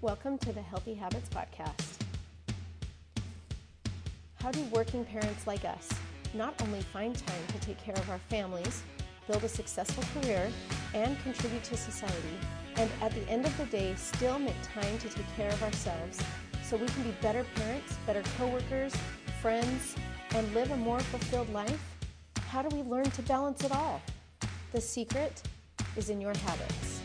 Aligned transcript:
Welcome 0.00 0.38
to 0.38 0.52
the 0.52 0.62
Healthy 0.62 0.94
Habits 0.94 1.28
Podcast. 1.28 2.04
How 4.36 4.52
do 4.52 4.62
working 4.66 5.04
parents 5.04 5.44
like 5.44 5.64
us 5.64 5.88
not 6.34 6.54
only 6.62 6.82
find 6.82 7.16
time 7.16 7.42
to 7.48 7.58
take 7.58 7.78
care 7.78 7.96
of 7.96 8.08
our 8.08 8.20
families, 8.30 8.84
build 9.26 9.42
a 9.42 9.48
successful 9.48 10.04
career, 10.14 10.52
and 10.94 11.20
contribute 11.24 11.64
to 11.64 11.76
society, 11.76 12.38
and 12.76 12.88
at 13.02 13.10
the 13.10 13.28
end 13.28 13.44
of 13.44 13.58
the 13.58 13.64
day, 13.64 13.92
still 13.96 14.38
make 14.38 14.54
time 14.62 14.98
to 14.98 15.08
take 15.08 15.26
care 15.36 15.50
of 15.50 15.60
ourselves 15.64 16.22
so 16.62 16.76
we 16.76 16.86
can 16.86 17.02
be 17.02 17.14
better 17.20 17.44
parents, 17.56 17.96
better 18.06 18.22
coworkers, 18.38 18.94
friends, 19.42 19.96
and 20.36 20.54
live 20.54 20.70
a 20.70 20.76
more 20.76 21.00
fulfilled 21.00 21.52
life? 21.52 21.82
How 22.46 22.62
do 22.62 22.76
we 22.76 22.88
learn 22.88 23.10
to 23.10 23.22
balance 23.22 23.64
it 23.64 23.72
all? 23.72 24.00
The 24.70 24.80
secret 24.80 25.42
is 25.96 26.08
in 26.08 26.20
your 26.20 26.36
habits, 26.36 27.00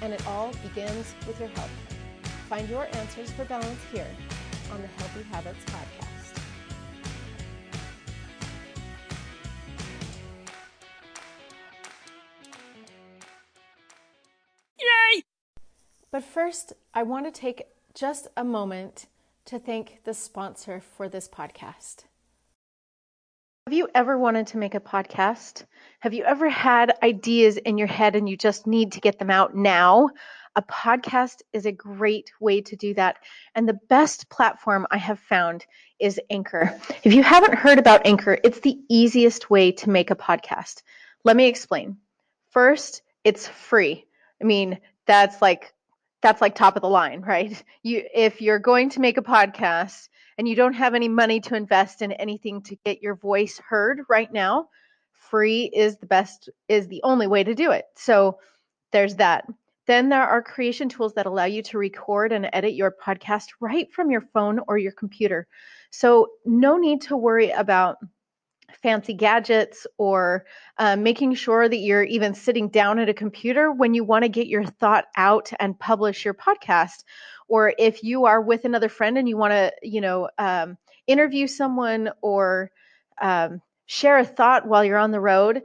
and 0.00 0.14
it 0.14 0.26
all 0.26 0.50
begins 0.62 1.14
with 1.26 1.38
your 1.38 1.50
health. 1.50 1.91
Find 2.52 2.68
your 2.68 2.86
answers 2.96 3.30
for 3.30 3.46
balance 3.46 3.80
here 3.90 4.06
on 4.70 4.82
the 4.82 4.86
Healthy 4.86 5.22
Habits 5.22 5.64
Podcast. 5.64 6.38
Yay! 14.78 15.22
But 16.10 16.22
first, 16.22 16.74
I 16.92 17.04
want 17.04 17.24
to 17.24 17.32
take 17.32 17.68
just 17.94 18.28
a 18.36 18.44
moment 18.44 19.06
to 19.46 19.58
thank 19.58 20.04
the 20.04 20.12
sponsor 20.12 20.78
for 20.78 21.08
this 21.08 21.26
podcast. 21.26 22.04
Have 23.66 23.72
you 23.72 23.88
ever 23.94 24.18
wanted 24.18 24.48
to 24.48 24.58
make 24.58 24.74
a 24.74 24.80
podcast? 24.80 25.64
Have 26.00 26.12
you 26.12 26.24
ever 26.24 26.50
had 26.50 26.98
ideas 27.02 27.56
in 27.56 27.78
your 27.78 27.86
head 27.86 28.14
and 28.14 28.28
you 28.28 28.36
just 28.36 28.66
need 28.66 28.92
to 28.92 29.00
get 29.00 29.18
them 29.18 29.30
out 29.30 29.56
now? 29.56 30.10
A 30.54 30.62
podcast 30.62 31.40
is 31.52 31.64
a 31.64 31.72
great 31.72 32.30
way 32.40 32.60
to 32.62 32.76
do 32.76 32.92
that. 32.94 33.16
And 33.54 33.68
the 33.68 33.78
best 33.88 34.28
platform 34.28 34.86
I 34.90 34.98
have 34.98 35.18
found 35.18 35.64
is 35.98 36.20
Anchor. 36.28 36.78
If 37.04 37.14
you 37.14 37.22
haven't 37.22 37.54
heard 37.54 37.78
about 37.78 38.06
Anchor, 38.06 38.38
it's 38.44 38.60
the 38.60 38.78
easiest 38.88 39.48
way 39.48 39.72
to 39.72 39.90
make 39.90 40.10
a 40.10 40.16
podcast. 40.16 40.82
Let 41.24 41.36
me 41.36 41.46
explain. 41.46 41.96
First, 42.50 43.02
it's 43.24 43.48
free. 43.48 44.04
I 44.40 44.44
mean, 44.44 44.78
that's 45.06 45.40
like 45.40 45.72
that's 46.20 46.40
like 46.40 46.54
top 46.54 46.76
of 46.76 46.82
the 46.82 46.88
line, 46.88 47.20
right? 47.26 47.62
You 47.82 48.04
if 48.14 48.40
you're 48.40 48.58
going 48.58 48.90
to 48.90 49.00
make 49.00 49.18
a 49.18 49.22
podcast 49.22 50.08
and 50.38 50.48
you 50.48 50.54
don't 50.54 50.74
have 50.74 50.94
any 50.94 51.08
money 51.08 51.40
to 51.40 51.54
invest 51.54 52.02
in 52.02 52.12
anything 52.12 52.62
to 52.62 52.76
get 52.84 53.02
your 53.02 53.14
voice 53.14 53.58
heard 53.58 54.02
right 54.08 54.32
now, 54.32 54.68
free 55.12 55.64
is 55.64 55.96
the 55.98 56.06
best 56.06 56.50
is 56.68 56.88
the 56.88 57.02
only 57.04 57.26
way 57.26 57.44
to 57.44 57.54
do 57.54 57.70
it. 57.70 57.84
So 57.96 58.38
there's 58.92 59.16
that. 59.16 59.46
Then 59.86 60.08
there 60.08 60.22
are 60.22 60.42
creation 60.42 60.88
tools 60.88 61.14
that 61.14 61.26
allow 61.26 61.44
you 61.44 61.62
to 61.64 61.78
record 61.78 62.32
and 62.32 62.48
edit 62.52 62.74
your 62.74 62.94
podcast 63.04 63.46
right 63.60 63.92
from 63.92 64.10
your 64.10 64.20
phone 64.32 64.60
or 64.68 64.78
your 64.78 64.92
computer. 64.92 65.48
So, 65.90 66.28
no 66.44 66.76
need 66.78 67.02
to 67.02 67.16
worry 67.16 67.50
about 67.50 67.96
fancy 68.82 69.14
gadgets 69.14 69.86
or 69.98 70.44
uh, 70.78 70.96
making 70.96 71.34
sure 71.34 71.68
that 71.68 71.76
you're 71.76 72.04
even 72.04 72.34
sitting 72.34 72.68
down 72.68 72.98
at 72.98 73.08
a 73.08 73.14
computer 73.14 73.70
when 73.70 73.94
you 73.94 74.04
want 74.04 74.24
to 74.24 74.28
get 74.28 74.46
your 74.46 74.64
thought 74.64 75.06
out 75.16 75.50
and 75.60 75.78
publish 75.78 76.24
your 76.24 76.34
podcast. 76.34 77.04
Or 77.48 77.74
if 77.78 78.02
you 78.02 78.24
are 78.26 78.40
with 78.40 78.64
another 78.64 78.88
friend 78.88 79.18
and 79.18 79.28
you 79.28 79.36
want 79.36 79.52
to, 79.52 79.72
you 79.82 80.00
know, 80.00 80.28
um, 80.38 80.78
interview 81.06 81.46
someone 81.46 82.10
or 82.22 82.70
um, 83.20 83.60
share 83.86 84.18
a 84.18 84.24
thought 84.24 84.66
while 84.66 84.84
you're 84.84 84.96
on 84.98 85.10
the 85.10 85.20
road, 85.20 85.62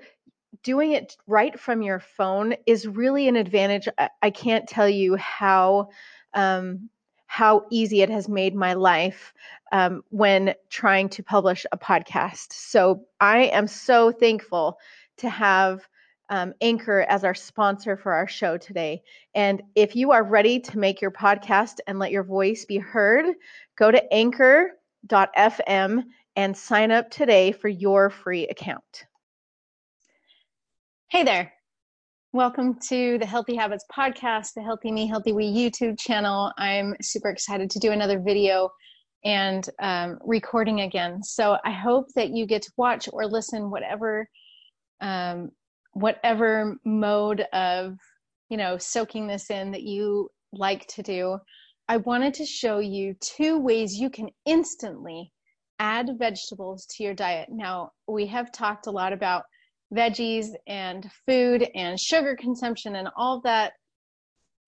doing 0.68 0.92
it 0.92 1.16
right 1.28 1.58
from 1.58 1.82
your 1.82 1.98
phone 1.98 2.54
is 2.66 2.86
really 2.86 3.30
an 3.30 3.38
advantage. 3.38 3.88
I, 4.22 4.30
can't 4.32 4.68
tell 4.68 4.90
you 4.90 5.16
how 5.16 5.88
um, 6.34 6.90
how 7.28 7.64
easy 7.72 8.02
it 8.02 8.09
has 8.09 8.28
made 8.28 8.54
my 8.54 8.74
life 8.74 9.34
um, 9.72 10.04
when 10.09 10.54
trying 10.70 11.08
to 11.08 11.24
publish 11.24 11.66
a 11.72 11.78
podcast. 11.78 12.52
So 12.52 13.06
I 13.22 13.44
am 13.44 13.66
so 13.66 14.12
thankful 14.12 14.78
to 15.19 15.30
have 15.30 15.88
um, 16.30 16.53
Anchor 16.59 17.06
as 17.08 17.24
our 17.24 17.34
sponsor 17.34 17.96
for 17.96 18.12
our 18.12 18.28
show 18.28 18.58
today. 18.58 19.03
And 19.34 19.64
if 19.74 19.96
you 19.96 20.12
are 20.12 20.24
ready 20.24 20.59
to 20.59 20.78
make 20.78 21.00
your 21.00 21.12
podcast 21.12 21.78
and 21.88 21.97
let 21.97 22.12
your 22.12 22.24
voice 22.24 22.66
be 22.66 22.78
heard, 22.78 23.25
go 23.78 23.90
to 23.90 24.14
anchor.fm 24.14 26.03
and 26.36 26.58
sign 26.58 26.91
up 26.91 27.09
today 27.09 27.53
for 27.53 27.70
your 27.70 28.09
free 28.09 28.47
account. 28.47 29.06
Hey 31.09 31.23
there. 31.23 31.53
Welcome 32.34 32.78
to 32.90 33.18
the 33.18 33.25
Healthy 33.25 33.56
Habits 33.56 33.85
Podcast, 33.90 34.56
the 34.56 34.62
Healthy 34.62 34.91
Me, 34.91 35.07
Healthy 35.07 35.31
We 35.31 35.45
YouTube 35.45 35.97
channel. 35.97 36.51
I'm 36.57 36.95
super 37.01 37.29
excited 37.29 37.69
to 37.69 37.79
do 37.79 37.94
another 37.94 38.19
video 38.19 38.69
and 39.23 39.66
um, 39.79 40.19
recording 40.25 40.81
again. 40.81 41.23
So 41.23 41.59
I 41.63 41.72
hope 41.72 42.07
that 42.16 42.31
you 42.31 42.46
get 42.46 42.62
to 42.63 42.73
watch 42.75 43.07
or 43.13 43.25
listen, 43.25 43.72
whatever, 43.72 44.28
um, 45.00 45.51
whatever 45.94 46.75
mode 46.84 47.46
of, 47.53 47.96
you 48.50 48.57
know, 48.57 48.78
soaking 48.78 49.28
this 49.28 49.50
in 49.50 49.72
that 49.72 49.84
you 49.84 50.29
like 50.51 50.88
to 50.88 51.03
do. 51.03 51.38
I 51.88 51.97
wanted 51.97 52.34
to 52.34 52.46
show 52.46 52.79
you 52.79 53.16
two 53.22 53.57
ways 53.57 53.96
you 53.96 54.09
can 54.09 54.28
instantly 54.46 55.31
add 55.79 56.19
vegetables 56.19 56.85
to 56.97 57.03
your 57.06 57.13
diet. 57.13 57.47
Now, 57.50 57.91
we 58.09 58.28
have 58.28 58.51
talked 58.51 58.88
a 58.88 58.91
lot 58.91 59.13
about 59.13 59.44
veggies 59.94 60.48
and 60.68 61.09
food 61.25 61.70
and 61.75 62.00
sugar 62.00 62.36
consumption 62.36 62.96
and 62.96 63.09
all 63.16 63.42
that 63.42 63.74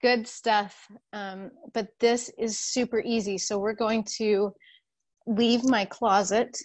good 0.02 0.28
stuff. 0.28 0.88
Um, 1.13 1.52
but 1.74 1.88
this 2.00 2.31
is 2.38 2.57
super 2.57 3.02
easy. 3.02 3.38
So 3.38 3.59
we're 3.59 3.74
going 3.74 4.06
to 4.18 4.53
leave 5.28 5.63
my 5.63 5.85
closet 5.85 6.58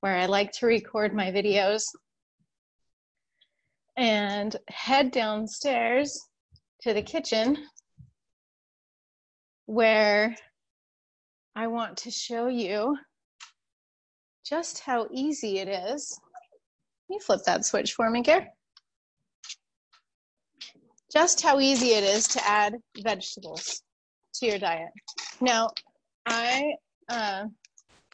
where 0.00 0.16
I 0.16 0.26
like 0.26 0.52
to 0.52 0.66
record 0.66 1.14
my 1.14 1.30
videos 1.30 1.82
and 3.96 4.54
head 4.68 5.10
downstairs 5.10 6.20
to 6.82 6.92
the 6.92 7.02
kitchen 7.02 7.56
where 9.66 10.34
I 11.54 11.68
want 11.68 11.98
to 11.98 12.10
show 12.10 12.48
you 12.48 12.98
just 14.44 14.80
how 14.80 15.08
easy 15.10 15.58
it 15.58 15.68
is 15.68 16.18
you 17.08 17.18
flip 17.20 17.40
that 17.46 17.64
switch 17.64 17.92
for 17.92 18.10
me, 18.10 18.22
Gare? 18.22 18.48
Just 21.12 21.42
how 21.42 21.60
easy 21.60 21.90
it 21.90 22.04
is 22.04 22.26
to 22.28 22.46
add 22.46 22.74
vegetables 23.02 23.82
to 24.34 24.46
your 24.46 24.58
diet. 24.58 24.90
Now, 25.40 25.70
I 26.26 26.74
uh, 27.08 27.44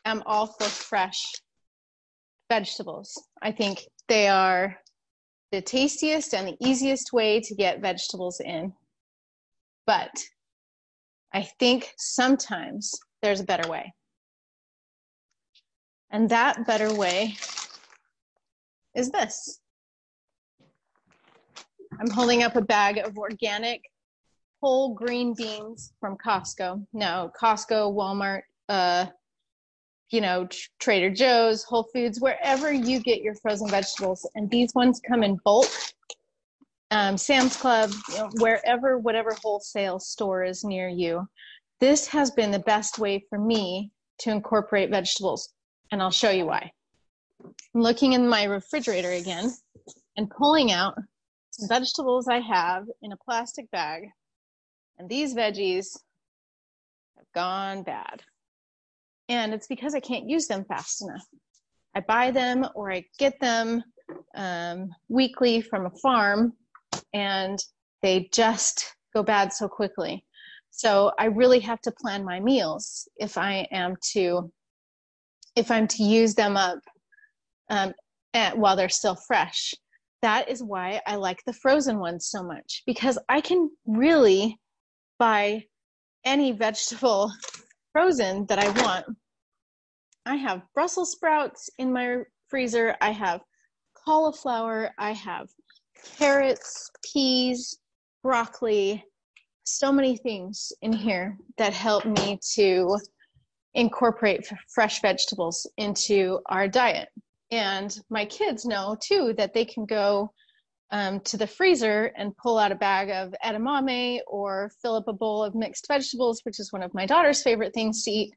am 0.05 0.23
all 0.27 0.47
for 0.47 0.65
fresh 0.65 1.25
vegetables. 2.51 3.13
I 3.41 3.53
think 3.53 3.85
they 4.09 4.29
are 4.29 4.77
the 5.53 5.63
tastiest 5.63 6.35
and 6.35 6.49
the 6.49 6.57
easiest 6.61 7.13
way 7.13 7.41
to 7.41 7.55
get 7.55 7.81
vegetables 7.81 8.41
in. 8.41 8.73
But 9.87 10.11
I 11.33 11.49
think 11.59 11.93
sometimes 11.97 12.93
there's 13.23 13.41
a 13.41 13.45
better 13.45 13.69
way. 13.69 13.93
And 16.11 16.29
that 16.31 16.67
better 16.67 16.93
way 16.93 17.37
is 18.95 19.11
this. 19.11 19.61
I'm 21.99 22.11
holding 22.11 22.43
up 22.43 22.57
a 22.57 22.63
bag 22.63 22.99
of 22.99 23.19
organic 23.19 23.83
whole 24.63 24.95
green 24.95 25.35
beans 25.35 25.93
from 26.01 26.17
Costco. 26.17 26.87
No, 26.93 27.31
Costco, 27.41 27.95
Walmart, 27.95 28.43
uh, 28.69 29.07
you 30.11 30.21
know, 30.21 30.49
Trader 30.79 31.11
Joe's, 31.11 31.63
Whole 31.65 31.89
Foods, 31.93 32.21
wherever 32.21 32.73
you 32.73 33.01
get 33.01 33.23
your 33.23 33.35
frozen 33.35 33.69
vegetables. 33.69 34.29
And 34.35 34.51
these 34.51 34.75
ones 34.75 35.01
come 35.07 35.23
in 35.23 35.41
bulk. 35.45 35.69
Um, 36.91 37.17
Sam's 37.17 37.57
Club, 37.57 37.93
you 38.09 38.17
know, 38.17 38.31
wherever, 38.39 38.99
whatever 38.99 39.37
wholesale 39.43 40.01
store 40.01 40.43
is 40.43 40.65
near 40.65 40.89
you. 40.89 41.29
This 41.79 42.07
has 42.09 42.31
been 42.33 42.51
the 42.51 42.59
best 42.59 42.99
way 42.99 43.25
for 43.31 43.39
me 43.39 43.93
to 44.19 44.31
incorporate 44.31 44.91
vegetables, 44.91 45.51
and 45.93 46.03
I'll 46.03 46.11
show 46.11 46.31
you 46.31 46.47
why. 46.47 46.73
Looking 47.75 48.15
in 48.15 48.29
my 48.29 48.45
refrigerator 48.45 49.11
again 49.11 49.53
and 50.17 50.31
pulling 50.31 50.73
out 50.73 50.95
some 51.51 51.69
vegetables 51.69 52.29
I 52.29 52.41
have 52.41 52.87
in 53.03 53.13
a 53.13 53.17
plastic 53.17 53.71
bag. 53.71 54.09
And 54.99 55.09
these 55.09 55.35
veggies 55.35 55.99
have 57.17 57.27
gone 57.35 57.83
bad. 57.83 58.23
And 59.29 59.55
it's 59.55 59.67
because 59.67 59.95
I 59.95 60.01
can't 60.01 60.29
use 60.29 60.47
them 60.47 60.65
fast 60.65 61.03
enough. 61.03 61.25
I 61.95 62.01
buy 62.01 62.31
them 62.31 62.67
or 62.75 62.93
I 62.93 63.05
get 63.19 63.39
them 63.41 63.83
um, 64.35 64.91
weekly 65.09 65.61
from 65.61 65.87
a 65.87 65.99
farm 66.03 66.53
and 67.13 67.59
they 68.03 68.29
just 68.33 68.95
go 69.15 69.23
bad 69.23 69.53
so 69.53 69.69
quickly. 69.69 70.25
So 70.71 71.13
I 71.19 71.27
really 71.27 71.61
have 71.61 71.81
to 71.83 71.93
plan 71.93 72.25
my 72.25 72.41
meals 72.41 73.09
if 73.17 73.37
I 73.37 73.67
am 73.71 73.97
to 74.13 74.51
if 75.57 75.71
I'm 75.71 75.89
to 75.89 76.05
use 76.05 76.35
them 76.35 76.57
up 76.57 76.79
um, 77.71 77.93
at, 78.35 78.57
while 78.57 78.77
they're 78.77 78.89
still 78.89 79.15
fresh. 79.15 79.75
That 80.23 80.51
is 80.51 80.63
why 80.63 81.01
I 81.07 81.17
like 81.17 81.43
the 81.47 81.53
frozen 81.53 81.99
ones 81.99 82.27
so 82.27 82.43
much 82.43 82.83
because 82.87 83.19
I 83.29 83.41
can 83.41 83.71
really 83.87 84.59
buy 85.19 85.65
any 86.25 86.53
vegetable 86.53 87.33
frozen 87.93 88.45
that 88.47 88.59
I 88.59 88.69
want. 88.83 89.07
I 90.27 90.37
have 90.37 90.63
Brussels 90.75 91.13
sprouts 91.13 91.71
in 91.79 91.93
my 91.93 92.19
freezer. 92.49 92.97
I 93.01 93.11
have 93.11 93.41
cauliflower. 94.05 94.91
I 94.99 95.13
have 95.13 95.49
carrots, 96.19 96.91
peas, 97.03 97.79
broccoli, 98.23 99.05
so 99.65 99.93
many 99.93 100.17
things 100.17 100.73
in 100.83 100.93
here 100.93 101.39
that 101.57 101.73
help 101.73 102.05
me 102.05 102.39
to 102.55 102.99
incorporate 103.75 104.51
fresh 104.75 105.01
vegetables 105.01 105.67
into 105.77 106.41
our 106.47 106.69
diet. 106.69 107.09
And 107.51 107.97
my 108.09 108.25
kids 108.25 108.65
know 108.65 108.97
too 109.01 109.35
that 109.37 109.55
they 109.55 109.65
can 109.65 109.85
go 109.85 110.33
um, 110.93 111.21
to 111.21 111.37
the 111.37 111.47
freezer 111.47 112.13
and 112.17 112.37
pull 112.37 112.59
out 112.59 112.73
a 112.73 112.77
bag 112.77 113.11
of 113.11 113.35
edamame 113.45 114.21
or 114.27 114.71
fill 114.83 114.97
up 114.97 115.09
a 115.09 115.13
bowl 115.13 115.43
of 115.43 115.55
mixed 115.55 115.87
vegetables, 115.89 116.41
which 116.45 116.61
is 116.61 116.73
one 116.73 116.83
of 116.83 116.95
my 116.95 117.07
daughter's 117.07 117.43
favorite 117.43 117.75
things 117.75 118.05
to 118.05 118.11
eat. 118.11 118.35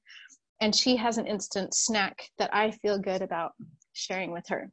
And 0.61 0.75
she 0.75 0.95
has 0.95 1.17
an 1.17 1.27
instant 1.27 1.73
snack 1.73 2.29
that 2.37 2.53
I 2.53 2.71
feel 2.71 2.99
good 2.99 3.21
about 3.21 3.53
sharing 3.93 4.31
with 4.31 4.47
her 4.49 4.71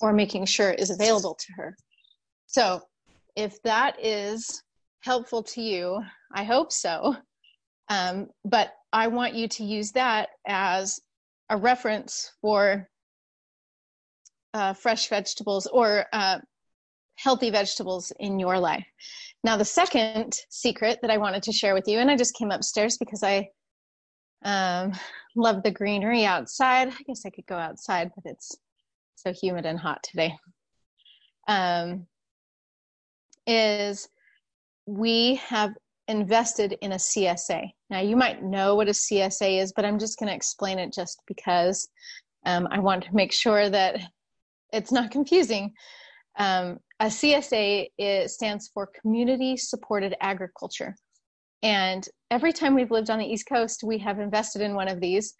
or 0.00 0.12
making 0.12 0.46
sure 0.46 0.70
is 0.70 0.90
available 0.90 1.34
to 1.34 1.52
her. 1.56 1.76
So 2.46 2.82
if 3.36 3.62
that 3.62 3.96
is 4.04 4.62
helpful 5.00 5.42
to 5.42 5.62
you, 5.62 6.00
I 6.34 6.44
hope 6.44 6.72
so. 6.72 7.16
Um, 7.88 8.28
but 8.44 8.72
I 8.92 9.08
want 9.08 9.34
you 9.34 9.48
to 9.48 9.64
use 9.64 9.92
that 9.92 10.30
as 10.46 11.00
a 11.48 11.56
reference 11.56 12.30
for 12.40 12.88
uh, 14.54 14.72
fresh 14.72 15.08
vegetables 15.08 15.66
or 15.66 16.06
uh, 16.12 16.38
healthy 17.16 17.50
vegetables 17.50 18.12
in 18.18 18.38
your 18.38 18.58
life. 18.58 18.86
Now, 19.44 19.56
the 19.56 19.64
second 19.64 20.34
secret 20.50 20.98
that 21.02 21.10
I 21.10 21.18
wanted 21.18 21.42
to 21.44 21.52
share 21.52 21.74
with 21.74 21.88
you, 21.88 21.98
and 21.98 22.10
I 22.10 22.16
just 22.16 22.36
came 22.36 22.50
upstairs 22.50 22.96
because 22.98 23.22
I 23.22 23.48
um, 24.44 24.92
love 25.36 25.62
the 25.62 25.70
greenery 25.70 26.24
outside. 26.24 26.88
I 26.88 27.02
guess 27.06 27.22
I 27.26 27.30
could 27.30 27.46
go 27.46 27.56
outside, 27.56 28.10
but 28.14 28.30
it's 28.30 28.56
so 29.16 29.32
humid 29.32 29.66
and 29.66 29.78
hot 29.78 30.02
today. 30.02 30.36
Um, 31.48 32.06
is 33.46 34.08
we 34.86 35.36
have 35.36 35.72
invested 36.08 36.76
in 36.80 36.92
a 36.92 36.96
CSA. 36.96 37.70
Now, 37.90 38.00
you 38.00 38.16
might 38.16 38.42
know 38.42 38.74
what 38.74 38.88
a 38.88 38.92
CSA 38.92 39.60
is, 39.60 39.72
but 39.74 39.84
I'm 39.84 39.98
just 39.98 40.18
going 40.18 40.28
to 40.28 40.34
explain 40.34 40.78
it 40.78 40.92
just 40.92 41.20
because 41.26 41.88
um, 42.46 42.68
I 42.70 42.78
want 42.78 43.04
to 43.04 43.14
make 43.14 43.32
sure 43.32 43.68
that 43.70 44.00
it's 44.72 44.92
not 44.92 45.10
confusing. 45.10 45.72
Um, 46.38 46.78
a 47.00 47.06
CSA 47.06 47.88
is, 47.98 48.34
stands 48.34 48.70
for 48.72 48.90
Community 49.00 49.56
Supported 49.56 50.14
Agriculture. 50.20 50.94
And 51.62 52.06
every 52.30 52.52
time 52.52 52.74
we've 52.74 52.90
lived 52.90 53.10
on 53.10 53.18
the 53.18 53.26
East 53.26 53.46
Coast, 53.48 53.82
we 53.84 53.98
have 53.98 54.18
invested 54.18 54.62
in 54.62 54.74
one 54.74 54.88
of 54.88 55.00
these. 55.00 55.34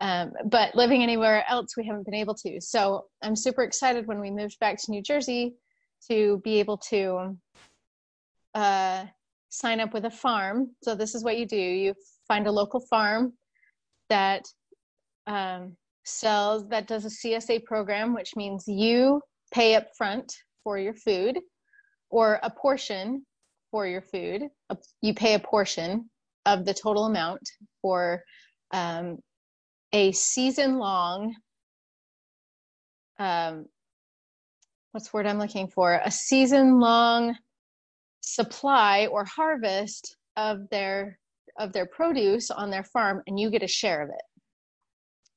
Um, 0.00 0.32
but 0.50 0.74
living 0.74 1.02
anywhere 1.02 1.44
else, 1.48 1.76
we 1.76 1.86
haven't 1.86 2.04
been 2.04 2.14
able 2.14 2.34
to. 2.34 2.60
So 2.60 3.06
I'm 3.22 3.36
super 3.36 3.62
excited 3.62 4.06
when 4.06 4.20
we 4.20 4.30
moved 4.30 4.58
back 4.58 4.76
to 4.78 4.90
New 4.90 5.02
Jersey 5.02 5.54
to 6.08 6.40
be 6.44 6.60
able 6.60 6.78
to 6.90 7.36
uh, 8.54 9.04
sign 9.48 9.80
up 9.80 9.94
with 9.94 10.04
a 10.04 10.10
farm. 10.10 10.70
So 10.82 10.94
this 10.94 11.14
is 11.14 11.24
what 11.24 11.38
you 11.38 11.46
do: 11.46 11.56
you 11.56 11.94
find 12.28 12.46
a 12.46 12.52
local 12.52 12.80
farm 12.80 13.32
that 14.10 14.44
um, 15.26 15.76
sells 16.06 16.68
that 16.68 16.86
does 16.86 17.04
a 17.04 17.08
CSA 17.08 17.64
program, 17.64 18.14
which 18.14 18.36
means 18.36 18.64
you 18.66 19.20
pay 19.52 19.74
up 19.74 19.88
front 19.96 20.32
for 20.64 20.78
your 20.78 20.94
food 20.94 21.38
or 22.10 22.40
a 22.42 22.50
portion 22.50 23.24
for 23.70 23.86
your 23.86 24.02
food. 24.02 24.42
You 25.02 25.14
pay 25.14 25.34
a 25.34 25.38
portion 25.38 26.08
of 26.44 26.64
the 26.64 26.74
total 26.74 27.04
amount 27.04 27.42
for 27.82 28.22
um, 28.72 29.18
a 29.92 30.12
season 30.12 30.78
long, 30.78 31.34
um, 33.18 33.66
what's 34.92 35.12
word 35.12 35.26
I'm 35.26 35.38
looking 35.38 35.68
for? 35.68 36.00
A 36.04 36.10
season 36.10 36.80
long 36.80 37.34
supply 38.20 39.06
or 39.06 39.24
harvest 39.24 40.16
of 40.36 40.68
their 40.70 41.18
of 41.58 41.72
their 41.72 41.86
produce 41.86 42.50
on 42.50 42.70
their 42.70 42.84
farm 42.84 43.22
and 43.26 43.40
you 43.40 43.50
get 43.50 43.62
a 43.62 43.68
share 43.68 44.02
of 44.02 44.10
it. 44.10 44.35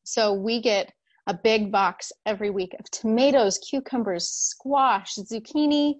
So 0.10 0.34
we 0.34 0.60
get 0.60 0.92
a 1.28 1.36
big 1.36 1.72
box 1.72 2.12
every 2.26 2.50
week 2.50 2.76
of 2.80 2.90
tomatoes, 2.90 3.60
cucumbers, 3.60 4.28
squash, 4.28 5.14
zucchini. 5.14 5.98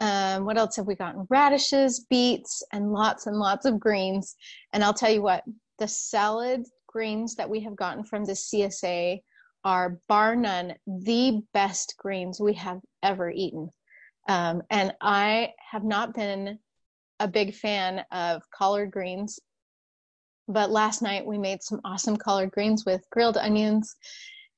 Um, 0.00 0.44
what 0.44 0.58
else 0.58 0.74
have 0.74 0.88
we 0.88 0.96
gotten? 0.96 1.24
Radishes, 1.30 2.00
beets, 2.10 2.64
and 2.72 2.92
lots 2.92 3.28
and 3.28 3.36
lots 3.38 3.64
of 3.64 3.78
greens. 3.78 4.34
And 4.72 4.82
I'll 4.82 4.92
tell 4.92 5.12
you 5.12 5.22
what, 5.22 5.44
the 5.78 5.86
salad 5.86 6.66
greens 6.88 7.36
that 7.36 7.48
we 7.48 7.60
have 7.60 7.76
gotten 7.76 8.02
from 8.02 8.24
the 8.24 8.32
CSA 8.32 9.20
are 9.64 10.00
bar 10.08 10.34
none 10.34 10.74
the 10.88 11.40
best 11.54 11.94
greens 11.96 12.40
we 12.40 12.54
have 12.54 12.80
ever 13.04 13.30
eaten. 13.30 13.70
Um, 14.28 14.62
and 14.68 14.94
I 15.00 15.52
have 15.70 15.84
not 15.84 16.12
been 16.12 16.58
a 17.20 17.28
big 17.28 17.54
fan 17.54 18.04
of 18.10 18.42
collard 18.50 18.90
greens 18.90 19.38
but 20.48 20.70
last 20.70 21.02
night 21.02 21.24
we 21.24 21.38
made 21.38 21.62
some 21.62 21.80
awesome 21.84 22.16
collard 22.16 22.50
greens 22.50 22.84
with 22.84 23.02
grilled 23.10 23.36
onions 23.36 23.94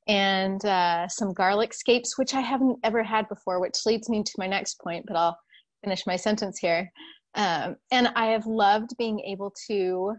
and 0.06 0.64
uh, 0.64 1.06
some 1.08 1.32
garlic 1.32 1.75
scapes, 1.75 2.16
which 2.16 2.34
I 2.34 2.40
haven't 2.40 2.78
ever 2.84 3.02
had 3.02 3.28
before, 3.28 3.60
which 3.60 3.87
leads 3.87 4.08
me 4.08 4.22
to 4.22 4.32
my 4.38 4.46
next 4.46 4.81
point, 4.81 5.04
but 5.06 5.16
I'll 5.16 5.38
finish 5.84 6.06
my 6.06 6.16
sentence 6.16 6.58
here. 6.58 6.90
Um, 7.34 7.76
and 7.90 8.08
I 8.16 8.26
have 8.26 8.46
loved 8.46 8.96
being 8.98 9.20
able 9.20 9.52
to 9.69 10.14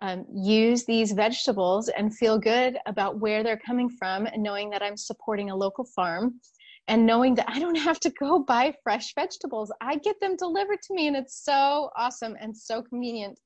um, 0.00 0.26
use 0.32 0.84
these 0.84 1.12
vegetables 1.12 1.88
and 1.88 2.14
feel 2.14 2.38
good 2.38 2.78
about 2.86 3.18
where 3.18 3.42
they're 3.42 3.60
coming 3.66 3.88
from 3.88 4.26
and 4.26 4.42
knowing 4.42 4.70
that 4.70 4.82
I'm 4.82 4.96
supporting 4.96 5.50
a 5.50 5.56
local 5.56 5.86
farm 5.96 6.40
and 6.88 7.04
knowing 7.04 7.34
that 7.34 7.48
I 7.48 7.58
don't 7.58 7.76
have 7.76 7.98
to 8.00 8.10
go 8.20 8.38
buy 8.38 8.74
fresh 8.84 9.14
vegetables. 9.14 9.72
I 9.80 9.96
get 9.96 10.20
them 10.20 10.36
delivered 10.36 10.82
to 10.82 10.94
me 10.94 11.08
and 11.08 11.16
it's 11.16 11.42
so 11.42 11.90
awesome 11.96 12.36
and 12.40 12.56
so 12.56 12.82
convenient 12.82 13.40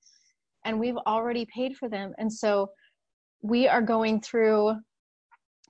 and 0.64 0.78
we've 0.78 0.98
already 1.06 1.46
paid 1.54 1.76
for 1.76 1.88
them. 1.88 2.12
And 2.18 2.32
so 2.32 2.70
we 3.42 3.66
are 3.68 3.82
going 3.82 4.20
through, 4.20 4.74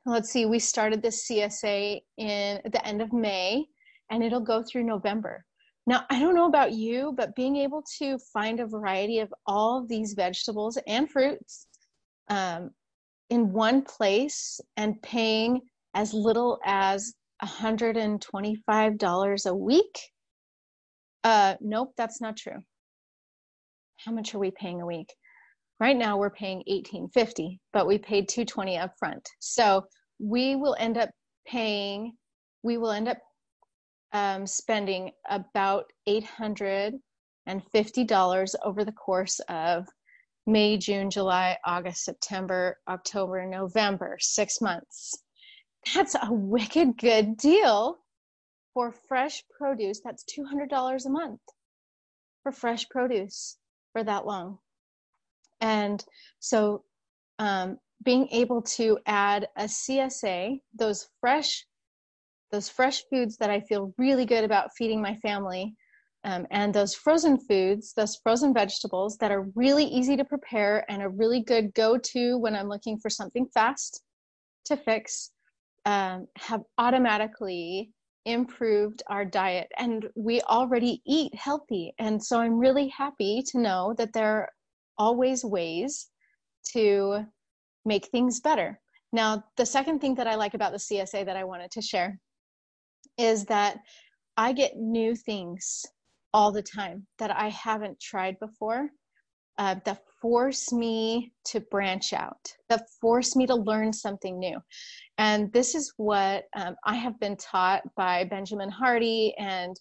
let's 0.07 0.31
see, 0.31 0.47
we 0.47 0.59
started 0.59 1.03
this 1.03 1.29
CSA 1.29 2.01
in 2.17 2.61
the 2.65 2.87
end 2.87 3.03
of 3.03 3.13
May 3.13 3.67
and 4.11 4.25
it'll 4.25 4.41
go 4.41 4.63
through 4.63 4.85
November. 4.85 5.45
Now, 5.87 6.05
I 6.11 6.21
don't 6.21 6.35
know 6.35 6.47
about 6.47 6.73
you, 6.73 7.15
but 7.17 7.35
being 7.35 7.57
able 7.57 7.83
to 7.99 8.19
find 8.33 8.61
a 8.61 8.67
variety 8.67 9.19
of 9.21 9.33
all 9.47 9.79
of 9.79 9.89
these 9.89 10.13
vegetables 10.15 10.79
and 10.87 11.11
fruits 11.11 11.67
um, 12.29 12.71
in 13.31 13.53
one 13.53 13.83
place 13.83 14.61
and 14.77 15.01
paying 15.03 15.61
as 15.95 16.13
little 16.13 16.61
as 16.65 17.15
$125 17.43 19.47
a 19.47 19.55
week. 19.55 19.99
Uh, 21.25 21.55
nope, 21.61 21.93
that's 21.97 22.21
not 22.21 22.37
true 22.37 22.63
how 24.05 24.13
much 24.13 24.35
are 24.35 24.39
we 24.39 24.51
paying 24.51 24.81
a 24.81 24.87
week? 24.87 25.15
Right 25.79 25.97
now 25.97 26.17
we're 26.17 26.31
paying 26.31 26.59
1850, 26.67 27.61
but 27.73 27.87
we 27.87 27.99
paid 27.99 28.29
220 28.29 28.79
up 28.79 28.95
front. 28.99 29.29
So 29.41 29.85
we 30.19 30.57
will 30.57 30.77
end 30.79 30.97
up 30.99 31.11
paying, 31.47 32.17
we 32.63 32.79
will 32.79 32.91
end 32.93 33.09
up 33.09 33.19
um, 34.13 34.47
spending 34.47 35.13
about 35.29 35.85
$850 36.09 36.95
over 38.65 38.85
the 38.85 38.93
course 38.93 39.41
of 39.49 39.87
May, 40.47 40.79
June, 40.79 41.11
July, 41.11 41.57
August, 41.65 42.05
September, 42.05 42.79
October, 42.89 43.47
November, 43.47 44.17
six 44.21 44.61
months. 44.61 45.15
That's 45.95 46.15
a 46.15 46.33
wicked 46.33 46.99
good 46.99 47.37
deal 47.37 47.99
for 48.75 48.93
fresh 48.93 49.45
produce. 49.59 50.01
That's 50.05 50.25
$200 50.25 51.07
a 51.07 51.11
month 51.11 51.41
for 52.43 52.53
fresh 52.53 52.89
produce 52.89 53.57
for 53.93 54.05
that 54.05 54.27
long. 54.27 54.59
And 55.61 56.05
so 56.39 56.85
um, 57.39 57.79
being 58.05 58.29
able 58.31 58.63
to 58.63 58.99
add 59.07 59.49
a 59.57 59.65
CSA, 59.65 60.61
those 60.75 61.09
fresh, 61.21 61.67
those 62.51 62.69
fresh 62.69 63.03
foods 63.11 63.37
that 63.39 63.51
I 63.51 63.61
feel 63.61 63.95
really 63.99 64.25
good 64.25 64.45
about 64.45 64.71
feeding 64.77 65.03
my 65.03 65.17
family, 65.17 65.75
um, 66.25 66.47
and 66.51 66.75
those 66.75 66.95
frozen 66.95 67.39
foods, 67.39 67.95
those 67.95 68.17
frozen 68.17 68.53
vegetables 68.53 69.17
that 69.19 69.33
are 69.33 69.49
really 69.55 69.85
easy 69.85 70.17
to 70.17 70.25
prepare 70.25 70.85
and 70.91 71.03
a 71.03 71.09
really 71.09 71.43
good 71.43 71.73
go-to 71.73 72.37
when 72.39 72.55
I'm 72.55 72.69
looking 72.69 72.99
for 72.99 73.09
something 73.09 73.47
fast 73.55 74.03
to 74.67 74.77
fix, 74.77 75.31
um, 75.87 76.27
have 76.37 76.61
automatically 76.77 77.91
improved 78.25 79.03
our 79.09 79.25
diet 79.25 79.71
and 79.79 80.09
we 80.15 80.41
already 80.43 81.01
eat 81.07 81.35
healthy. 81.35 81.95
And 81.99 82.23
so 82.23 82.39
i'm 82.39 82.59
really 82.59 82.89
happy 82.89 83.43
to 83.49 83.59
know 83.59 83.95
that 83.99 84.13
there 84.13 84.33
are 84.33 84.53
always 84.99 85.45
ways 85.45 86.09
to 86.73 87.25
make 87.85 88.07
things 88.07 88.41
better. 88.41 88.79
Now 89.13 89.45
the 89.57 89.67
second 89.67 90.01
thing 90.01 90.15
that 90.17 90.27
i 90.27 90.35
like 90.35 90.55
about 90.55 90.73
the 90.73 90.79
csa 90.79 91.25
that 91.25 91.37
i 91.37 91.45
wanted 91.45 91.71
to 91.73 91.83
share 91.83 92.21
is 93.19 93.45
that 93.47 93.79
i 94.37 94.53
get 94.53 94.77
new 94.77 95.17
things 95.17 95.85
all 96.33 96.53
the 96.53 96.63
time 96.63 97.07
that 97.19 97.31
i 97.31 97.49
haven't 97.49 97.99
tried 98.01 98.39
before 98.39 98.89
uh, 99.61 99.77
that 99.85 100.01
force 100.23 100.73
me 100.73 101.33
to 101.45 101.61
branch 101.61 102.15
out, 102.15 102.41
that 102.71 102.89
force 102.99 103.37
me 103.37 103.47
to 103.47 103.55
learn 103.55 103.93
something 103.93 104.39
new. 104.39 104.59
And 105.19 105.53
this 105.53 105.75
is 105.75 105.93
what 105.99 106.45
um, 106.57 106.77
I 106.85 106.95
have 106.95 107.21
been 107.21 107.37
taught 107.37 107.83
by 107.95 108.25
Benjamin 108.25 108.71
Hardy 108.71 109.35
and 109.39 109.79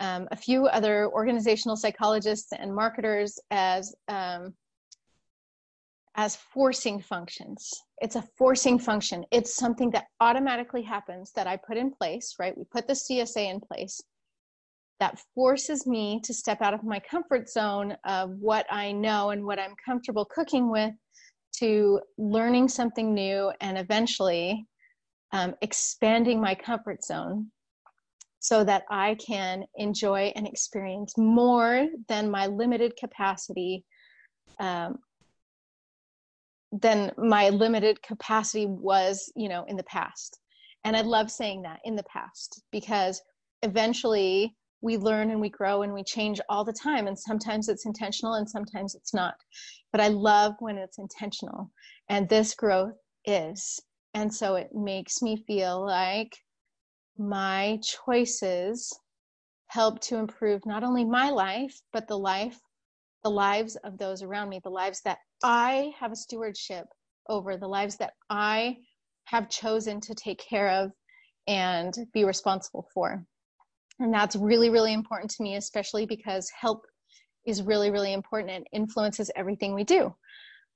um, 0.00 0.26
a 0.30 0.36
few 0.36 0.66
other 0.68 1.10
organizational 1.10 1.76
psychologists 1.76 2.52
and 2.58 2.74
marketers 2.74 3.38
as 3.50 3.94
um, 4.08 4.54
as 6.16 6.36
forcing 6.36 6.98
functions. 6.98 7.70
It's 8.00 8.16
a 8.16 8.24
forcing 8.38 8.78
function. 8.78 9.24
It's 9.30 9.54
something 9.54 9.90
that 9.90 10.06
automatically 10.20 10.82
happens 10.82 11.30
that 11.36 11.46
I 11.46 11.58
put 11.58 11.76
in 11.76 11.92
place, 11.92 12.36
right? 12.38 12.56
We 12.56 12.64
put 12.64 12.88
the 12.88 12.94
CSA 12.94 13.50
in 13.50 13.60
place 13.60 14.00
that 15.00 15.18
forces 15.34 15.86
me 15.86 16.20
to 16.24 16.32
step 16.32 16.60
out 16.60 16.74
of 16.74 16.84
my 16.84 17.00
comfort 17.00 17.48
zone 17.48 17.96
of 18.04 18.30
what 18.38 18.66
I 18.70 18.92
know 18.92 19.30
and 19.30 19.44
what 19.44 19.58
I'm 19.58 19.74
comfortable 19.84 20.26
cooking 20.26 20.70
with 20.70 20.92
to 21.56 22.00
learning 22.18 22.68
something 22.68 23.12
new 23.12 23.50
and 23.60 23.78
eventually 23.78 24.66
um, 25.32 25.54
expanding 25.62 26.40
my 26.40 26.54
comfort 26.54 27.02
zone 27.02 27.50
so 28.40 28.62
that 28.64 28.84
I 28.90 29.16
can 29.16 29.64
enjoy 29.76 30.32
and 30.36 30.46
experience 30.46 31.16
more 31.16 31.86
than 32.08 32.30
my 32.30 32.46
limited 32.46 32.94
capacity, 32.96 33.84
um, 34.58 34.98
than 36.72 37.12
my 37.18 37.48
limited 37.48 38.02
capacity 38.02 38.66
was, 38.66 39.32
you 39.34 39.48
know, 39.48 39.64
in 39.64 39.76
the 39.76 39.84
past. 39.84 40.38
And 40.84 40.96
I 40.96 41.02
love 41.02 41.30
saying 41.30 41.62
that 41.62 41.80
in 41.84 41.96
the 41.96 42.04
past 42.04 42.62
because 42.70 43.20
eventually 43.62 44.56
we 44.82 44.96
learn 44.96 45.30
and 45.30 45.40
we 45.40 45.50
grow 45.50 45.82
and 45.82 45.92
we 45.92 46.02
change 46.02 46.40
all 46.48 46.64
the 46.64 46.72
time 46.72 47.06
and 47.06 47.18
sometimes 47.18 47.68
it's 47.68 47.86
intentional 47.86 48.34
and 48.34 48.48
sometimes 48.48 48.94
it's 48.94 49.14
not. 49.14 49.34
But 49.92 50.00
i 50.00 50.08
love 50.08 50.54
when 50.60 50.78
it's 50.78 50.98
intentional 50.98 51.70
and 52.08 52.28
this 52.28 52.54
growth 52.54 52.94
is. 53.24 53.80
And 54.14 54.32
so 54.32 54.56
it 54.56 54.70
makes 54.74 55.22
me 55.22 55.44
feel 55.46 55.84
like 55.84 56.32
my 57.18 57.78
choices 57.82 58.98
help 59.66 60.00
to 60.00 60.16
improve 60.16 60.64
not 60.66 60.82
only 60.82 61.04
my 61.04 61.30
life 61.30 61.78
but 61.92 62.08
the 62.08 62.18
life 62.18 62.58
the 63.22 63.30
lives 63.30 63.76
of 63.84 63.98
those 63.98 64.22
around 64.22 64.48
me 64.48 64.60
the 64.64 64.70
lives 64.70 65.00
that 65.04 65.18
i 65.44 65.92
have 65.98 66.12
a 66.12 66.16
stewardship 66.16 66.86
over 67.28 67.56
the 67.56 67.68
lives 67.68 67.96
that 67.96 68.14
i 68.30 68.74
have 69.24 69.50
chosen 69.50 70.00
to 70.00 70.14
take 70.14 70.40
care 70.40 70.70
of 70.70 70.90
and 71.46 71.94
be 72.12 72.24
responsible 72.24 72.88
for 72.94 73.24
and 74.00 74.12
that's 74.12 74.34
really, 74.34 74.70
really 74.70 74.92
important 74.92 75.30
to 75.32 75.42
me, 75.42 75.56
especially 75.56 76.06
because 76.06 76.50
help 76.58 76.82
is 77.46 77.62
really, 77.62 77.90
really 77.90 78.12
important 78.12 78.50
and 78.50 78.66
influences 78.72 79.30
everything 79.36 79.74
we 79.74 79.84
do. 79.84 80.14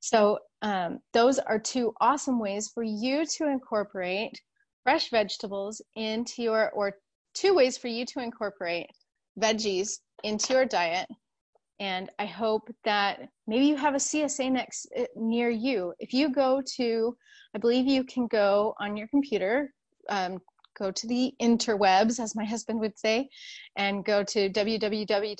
So, 0.00 0.38
um, 0.62 0.98
those 1.12 1.38
are 1.38 1.58
two 1.58 1.92
awesome 2.00 2.38
ways 2.38 2.70
for 2.72 2.82
you 2.82 3.26
to 3.36 3.48
incorporate 3.48 4.38
fresh 4.82 5.10
vegetables 5.10 5.82
into 5.96 6.42
your, 6.42 6.70
or 6.72 6.94
two 7.32 7.54
ways 7.54 7.78
for 7.78 7.88
you 7.88 8.04
to 8.06 8.20
incorporate 8.20 8.86
veggies 9.40 9.98
into 10.22 10.52
your 10.52 10.66
diet. 10.66 11.08
And 11.80 12.10
I 12.18 12.26
hope 12.26 12.70
that 12.84 13.28
maybe 13.46 13.66
you 13.66 13.76
have 13.76 13.94
a 13.94 13.98
CSA 13.98 14.52
next 14.52 14.86
uh, 14.96 15.04
near 15.16 15.50
you. 15.50 15.94
If 15.98 16.12
you 16.12 16.28
go 16.28 16.62
to, 16.76 17.16
I 17.54 17.58
believe 17.58 17.86
you 17.86 18.04
can 18.04 18.26
go 18.26 18.74
on 18.78 18.96
your 18.96 19.08
computer, 19.08 19.72
um, 20.08 20.38
go 20.78 20.90
to 20.90 21.06
the 21.06 21.32
interwebs, 21.40 22.20
as 22.20 22.34
my 22.34 22.44
husband 22.44 22.80
would 22.80 22.98
say, 22.98 23.28
and 23.76 24.04
go 24.04 24.22
to 24.24 24.50
www.csa.org 24.50 25.36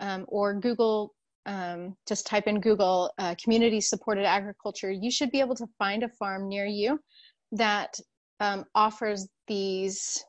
um, 0.00 0.24
or 0.28 0.54
Google, 0.54 1.14
um, 1.46 1.96
just 2.06 2.26
type 2.26 2.46
in 2.46 2.60
Google 2.60 3.12
uh, 3.18 3.34
community 3.42 3.80
supported 3.80 4.24
agriculture. 4.24 4.90
You 4.90 5.10
should 5.10 5.30
be 5.30 5.40
able 5.40 5.56
to 5.56 5.66
find 5.78 6.02
a 6.02 6.08
farm 6.08 6.48
near 6.48 6.66
you 6.66 7.00
that 7.52 7.98
um, 8.40 8.64
offers 8.74 9.28
these 9.46 10.24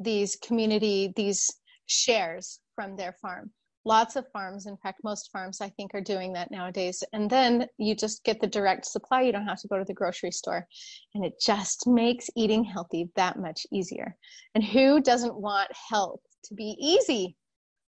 these 0.00 0.36
community 0.36 1.12
these 1.14 1.48
shares 1.86 2.58
from 2.74 2.96
their 2.96 3.12
farm 3.22 3.52
lots 3.84 4.16
of 4.16 4.26
farms. 4.32 4.66
In 4.66 4.76
fact 4.78 5.00
most 5.04 5.30
farms 5.30 5.60
i 5.60 5.68
think 5.70 5.92
are 5.94 6.00
doing 6.00 6.32
that 6.32 6.50
nowadays. 6.50 7.02
And 7.12 7.28
then 7.28 7.66
you 7.78 7.94
just 7.94 8.24
get 8.24 8.40
the 8.40 8.46
direct 8.46 8.86
supply. 8.86 9.22
You 9.22 9.32
don't 9.32 9.46
have 9.46 9.60
to 9.60 9.68
go 9.68 9.78
to 9.78 9.84
the 9.84 9.94
grocery 9.94 10.32
store. 10.32 10.66
And 11.14 11.24
it 11.24 11.34
just 11.40 11.86
makes 11.86 12.30
eating 12.36 12.64
healthy 12.64 13.10
that 13.16 13.38
much 13.38 13.66
easier. 13.72 14.16
And 14.54 14.64
who 14.64 15.00
doesn't 15.00 15.36
want 15.36 15.70
health 15.90 16.20
to 16.44 16.54
be 16.54 16.76
easy 16.78 17.36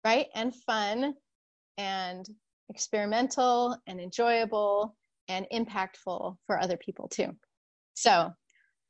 right? 0.04 0.28
And 0.36 0.54
fun 0.56 1.14
and 1.78 2.26
experimental 2.70 3.78
and 3.88 4.00
enjoyable 4.00 4.96
and 5.28 5.46
impactful 5.54 6.38
for 6.46 6.60
other 6.60 6.78
people 6.78 7.08
too. 7.08 7.36
So 7.94 8.32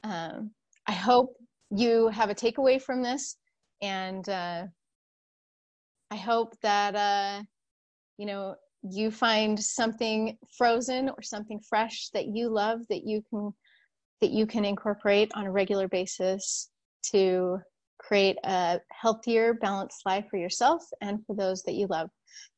um, 0.04 0.52
i 0.88 0.94
hope 0.94 1.36
you 1.70 2.08
have 2.10 2.30
a 2.30 2.36
takeaway 2.36 2.82
from 2.82 3.02
this. 3.02 3.38
And 3.82 4.28
uh, 4.28 4.66
I 6.12 6.18
hope 6.18 6.56
that 6.62 6.96
uh, 6.96 7.44
you 8.18 8.26
know 8.26 8.56
you 8.84 9.12
find 9.12 9.58
something 9.60 10.38
frozen 10.58 11.10
or 11.10 11.22
something 11.22 11.60
fresh 11.68 12.10
that 12.14 12.28
you 12.28 12.50
love 12.50 12.82
that 12.90 13.06
you 13.06 13.24
can 13.30 13.54
that 14.20 14.32
you 14.32 14.46
can 14.46 14.66
incorporate 14.66 15.32
on 15.34 15.46
a 15.46 15.52
regular 15.52 15.88
basis 15.88 16.70
to 17.12 17.60
create 17.98 18.38
a 18.44 18.80
healthier, 18.92 19.54
balanced 19.54 20.06
life 20.06 20.26
for 20.30 20.38
yourself 20.38 20.84
and 21.02 21.26
for 21.26 21.36
those 21.36 21.64
that 21.64 21.74
you 21.74 21.88
love. 21.88 22.10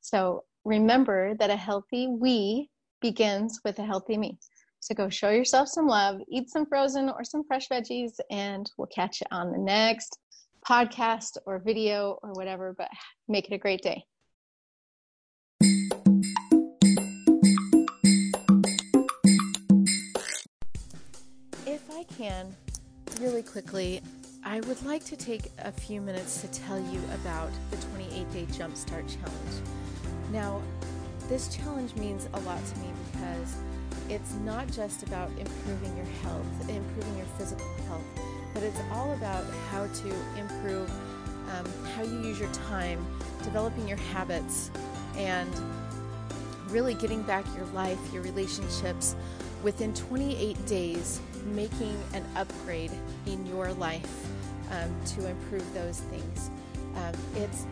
So 0.01 0.43
remember 0.65 1.35
that 1.35 1.49
a 1.49 1.55
healthy 1.55 2.07
we 2.07 2.69
begins 3.01 3.61
with 3.63 3.79
a 3.79 3.85
healthy 3.85 4.17
me. 4.17 4.37
So 4.79 4.95
go 4.95 5.09
show 5.09 5.29
yourself 5.29 5.69
some 5.69 5.87
love, 5.87 6.19
eat 6.29 6.49
some 6.49 6.65
frozen 6.65 7.09
or 7.09 7.23
some 7.23 7.43
fresh 7.45 7.69
veggies, 7.69 8.19
and 8.31 8.69
we'll 8.77 8.87
catch 8.87 9.21
you 9.21 9.27
on 9.31 9.51
the 9.51 9.57
next 9.57 10.17
podcast 10.67 11.37
or 11.45 11.59
video 11.59 12.17
or 12.23 12.31
whatever, 12.33 12.73
but 12.77 12.89
make 13.27 13.49
it 13.49 13.53
a 13.53 13.57
great 13.57 13.81
day. 13.81 14.03
If 21.65 21.81
I 21.91 22.03
can, 22.17 22.55
really 23.19 23.43
quickly, 23.43 24.01
I 24.43 24.59
would 24.61 24.83
like 24.85 25.03
to 25.05 25.15
take 25.15 25.51
a 25.59 25.71
few 25.71 26.01
minutes 26.01 26.41
to 26.41 26.47
tell 26.47 26.79
you 26.79 27.01
about 27.21 27.49
the 27.71 27.77
28 27.77 28.31
day 28.31 28.45
Jumpstart 28.51 29.07
Challenge. 29.07 29.69
Now, 30.31 30.61
this 31.29 31.47
challenge 31.55 31.95
means 31.95 32.27
a 32.33 32.39
lot 32.41 32.59
to 32.65 32.79
me 32.79 32.87
because 33.11 33.55
it's 34.09 34.33
not 34.43 34.67
just 34.71 35.03
about 35.03 35.29
improving 35.39 35.95
your 35.95 36.05
health, 36.21 36.69
improving 36.69 37.17
your 37.17 37.25
physical 37.37 37.67
health 37.87 38.32
but 38.53 38.63
it's 38.63 38.79
all 38.91 39.11
about 39.13 39.45
how 39.71 39.87
to 39.87 40.15
improve 40.37 40.89
um, 41.51 41.65
how 41.95 42.03
you 42.03 42.19
use 42.21 42.39
your 42.39 42.51
time, 42.51 43.05
developing 43.43 43.87
your 43.87 43.97
habits, 43.97 44.71
and 45.17 45.49
really 46.67 46.93
getting 46.95 47.21
back 47.23 47.45
your 47.55 47.65
life, 47.67 47.99
your 48.11 48.23
relationships 48.23 49.15
within 49.61 49.93
28 49.93 50.65
days, 50.65 51.21
making 51.45 51.97
an 52.13 52.25
upgrade 52.35 52.91
in 53.25 53.45
your 53.45 53.71
life 53.73 54.27
um, 54.71 54.95
to 55.05 55.27
improve 55.27 55.73
those 55.73 55.99
things. 55.99 56.49
Um, 56.95 57.13
it's 57.35 57.65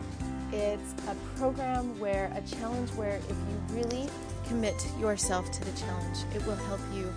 it's 0.52 0.92
a 1.08 1.14
program 1.38 1.98
where 1.98 2.30
a 2.36 2.56
challenge 2.56 2.90
where 2.90 3.16
if 3.16 3.30
you 3.30 3.76
really 3.76 4.06
commit 4.46 4.74
yourself 5.00 5.50
to 5.50 5.64
the 5.64 5.80
challenge, 5.80 6.18
it 6.34 6.44
will 6.46 6.56
help 6.56 6.80
you 6.94 7.10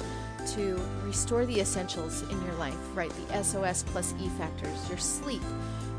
to 0.48 0.80
restore 1.04 1.46
the 1.46 1.60
essentials 1.60 2.22
in 2.24 2.42
your 2.44 2.54
life, 2.56 2.78
right? 2.94 3.12
The 3.28 3.44
SOS 3.44 3.84
plus 3.84 4.14
E 4.20 4.30
factors, 4.30 4.90
your 4.90 4.98
sleep, 4.98 5.42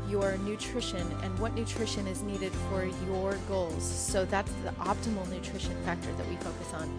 your 0.09 0.37
nutrition, 0.39 1.05
and 1.23 1.37
what 1.39 1.53
nutrition 1.53 2.07
is 2.07 2.23
needed 2.23 2.51
for 2.69 2.85
your 3.05 3.37
goals. 3.47 3.83
So 3.83 4.25
that's 4.25 4.51
the 4.63 4.71
optimal 4.79 5.29
nutrition 5.29 5.75
factor 5.83 6.11
that 6.13 6.27
we 6.27 6.35
focus 6.37 6.73
on. 6.73 6.89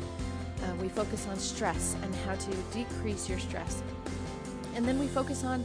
Uh, 0.63 0.75
we 0.77 0.89
focus 0.89 1.27
on 1.29 1.39
stress 1.39 1.97
and 2.03 2.15
how 2.17 2.35
to 2.35 2.51
decrease 2.73 3.29
your 3.29 3.39
stress. 3.39 3.83
And 4.75 4.87
then 4.87 4.99
we 4.99 5.07
focus 5.07 5.45
on 5.45 5.65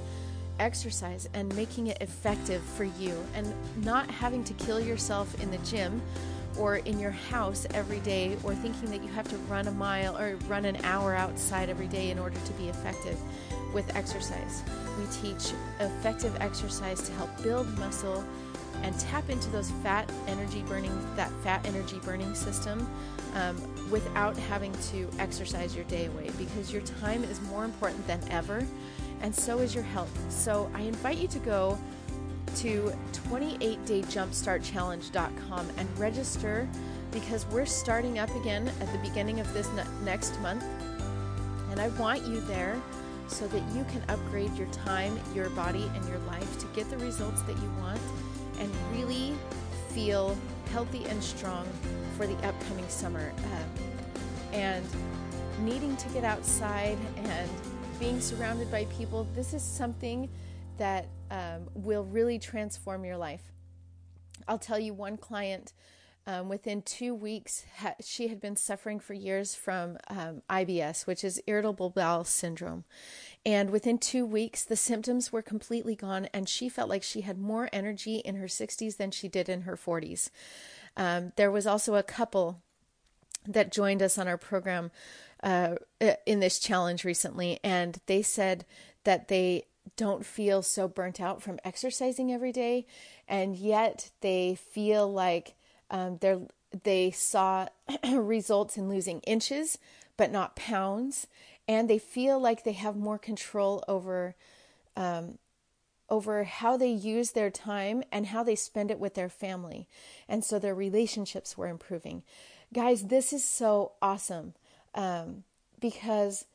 exercise 0.60 1.28
and 1.34 1.54
making 1.56 1.88
it 1.88 1.98
effective 2.02 2.62
for 2.62 2.84
you 2.84 3.16
and 3.36 3.54
not 3.84 4.10
having 4.10 4.44
to 4.44 4.54
kill 4.54 4.80
yourself 4.80 5.42
in 5.42 5.52
the 5.52 5.58
gym 5.60 6.02
or 6.58 6.78
in 6.78 7.00
your 7.00 7.12
house 7.12 7.66
every 7.74 8.00
day 8.00 8.38
or 8.44 8.54
thinking 8.56 8.90
that 8.92 9.04
you 9.04 9.10
have 9.10 9.28
to 9.30 9.38
run 9.50 9.68
a 9.68 9.72
mile 9.72 10.18
or 10.18 10.38
run 10.48 10.66
an 10.66 10.78
hour 10.84 11.16
outside 11.16 11.70
every 11.70 11.88
day 11.88 12.12
in 12.12 12.20
order 12.20 12.38
to 12.46 12.54
be 12.54 12.70
effective 12.70 13.18
with 13.74 13.96
exercise. 13.96 14.64
We 14.98 15.06
teach 15.22 15.52
effective 15.80 16.36
exercise 16.40 17.02
to 17.04 17.12
help 17.14 17.44
build 17.44 17.68
muscle 17.80 18.24
and 18.82 18.98
tap 19.00 19.30
into 19.30 19.50
those 19.50 19.72
fat 19.84 20.12
energy 20.28 20.62
burning 20.64 20.92
that 21.16 21.32
fat 21.44 21.66
energy 21.66 22.00
burning 22.04 22.34
system 22.34 22.90
um, 23.36 23.56
without 23.90 24.36
having 24.36 24.74
to 24.92 25.10
exercise 25.20 25.76
your 25.76 25.86
day 25.86 26.06
away 26.06 26.30
because 26.38 26.72
your 26.72 26.82
time 26.82 27.24
is 27.24 27.42
more 27.44 27.66
important 27.66 28.06
than 28.08 28.20
ever 28.30 28.66
and 29.22 29.34
so 29.34 29.60
is 29.60 29.74
your 29.76 29.84
health 29.84 30.12
so 30.32 30.70
i 30.74 30.82
invite 30.82 31.18
you 31.18 31.28
to 31.28 31.40
go 31.40 31.78
to 32.58 32.94
28dayjumpstartchallenge.com 33.30 35.70
and 35.78 36.00
register 36.00 36.68
because 37.12 37.46
we're 37.48 37.66
starting 37.66 38.20
up 38.20 38.30
again 38.36 38.70
at 38.82 38.92
the 38.92 38.98
beginning 39.00 39.40
of 39.40 39.52
this 39.54 39.68
ne- 39.74 39.84
next 40.04 40.40
month. 40.42 40.66
And 41.72 41.80
I 41.80 41.88
want 41.90 42.26
you 42.26 42.42
there 42.42 42.82
so 43.28 43.48
that 43.48 43.64
you 43.76 43.84
can 43.86 44.04
upgrade 44.10 44.54
your 44.56 44.68
time, 44.68 45.18
your 45.34 45.50
body, 45.52 45.90
and 45.96 46.06
your 46.08 46.20
life 46.20 46.60
to 46.60 46.68
get 46.68 46.88
the 46.90 46.98
results 46.98 47.42
that 47.44 47.58
you 47.58 47.72
want 47.80 48.02
and 48.60 48.70
really 48.92 49.34
feel 49.90 50.38
healthy 50.72 51.06
and 51.06 51.24
strong 51.24 51.66
for 52.18 52.28
the 52.28 52.36
upcoming 52.48 52.88
summer. 52.90 53.32
Um, 53.46 53.70
and 54.54 54.86
needing 55.62 55.96
to 55.98 56.10
get 56.10 56.24
outside 56.24 56.98
and 57.18 57.50
being 58.00 58.20
surrounded 58.20 58.72
by 58.72 58.86
people, 58.86 59.28
this 59.36 59.54
is 59.54 59.62
something 59.62 60.28
that 60.78 61.08
um, 61.32 61.70
will 61.74 62.04
really 62.04 62.40
transform 62.40 63.06
your 63.06 63.18
life. 63.18 63.52
I'll 64.48 64.60
tell 64.60 64.80
you 64.80 64.94
one 64.94 65.18
client. 65.18 65.74
Um, 66.26 66.48
within 66.48 66.82
two 66.82 67.14
weeks, 67.14 67.66
ha- 67.80 67.96
she 68.02 68.30
had 68.30 68.40
been 68.40 68.56
suffering 68.56 69.02
for 69.02 69.14
years 69.14 69.56
from 69.56 69.98
um, 70.08 70.42
IBS, 70.50 71.06
which 71.06 71.22
is 71.22 71.42
irritable 71.48 71.90
bowel 71.90 72.24
syndrome. 72.24 72.86
And 73.46 73.72
within 73.72 73.98
two 73.98 74.26
weeks, 74.26 74.64
the 74.64 74.78
symptoms 74.78 75.34
were 75.34 75.42
completely 75.42 75.96
gone, 75.96 76.30
and 76.34 76.48
she 76.48 76.70
felt 76.70 76.90
like 76.90 77.04
she 77.04 77.22
had 77.22 77.38
more 77.38 77.70
energy 77.74 78.18
in 78.18 78.36
her 78.36 78.48
60s 78.48 78.96
than 78.96 79.12
she 79.12 79.28
did 79.28 79.50
in 79.50 79.62
her 79.64 79.76
40s. 79.76 80.30
Um, 80.96 81.34
there 81.36 81.52
was 81.52 81.68
also 81.68 81.96
a 81.96 82.04
couple 82.04 82.62
that 83.46 83.74
joined 83.74 84.02
us 84.02 84.18
on 84.18 84.28
our 84.28 84.38
program 84.38 84.92
uh, 85.44 85.76
in 86.26 86.40
this 86.40 86.58
challenge 86.58 87.04
recently, 87.04 87.60
and 87.66 88.00
they 88.06 88.22
said 88.22 88.66
that 89.04 89.28
they 89.28 89.66
don't 89.96 90.26
feel 90.26 90.62
so 90.62 90.88
burnt 90.88 91.20
out 91.22 91.42
from 91.42 91.60
exercising 91.64 92.32
every 92.32 92.52
day, 92.52 92.86
and 93.28 93.56
yet 93.56 94.12
they 94.22 94.56
feel 94.56 95.12
like 95.12 95.56
um, 95.90 96.18
they're 96.22 96.42
they 96.84 97.12
saw 97.12 97.68
results 98.12 98.78
in 98.78 98.90
losing 98.90 99.20
inches 99.22 99.78
but 100.18 100.32
not 100.32 100.56
pounds, 100.56 101.28
and 101.68 101.90
they 101.90 101.98
feel 101.98 102.40
like 102.40 102.64
they 102.64 102.74
have 102.74 102.96
more 102.96 103.18
control 103.18 103.84
over 103.88 104.36
um, 104.96 105.38
over 106.10 106.44
how 106.44 106.78
they 106.78 106.90
use 106.90 107.32
their 107.32 107.50
time 107.50 108.04
and 108.12 108.28
how 108.28 108.44
they 108.44 108.56
spend 108.56 108.92
it 108.92 109.00
with 109.00 109.16
their 109.16 109.30
family, 109.30 109.88
and 110.28 110.44
so 110.44 110.60
their 110.60 110.76
relationships 110.76 111.58
were 111.58 111.68
improving. 111.68 112.24
Guys, 112.74 113.04
this 113.04 113.34
is 113.34 113.44
so 113.44 113.94
awesome 114.02 114.54
um, 114.96 115.44
because 115.80 116.46